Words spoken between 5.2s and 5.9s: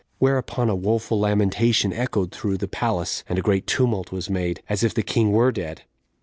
were dead.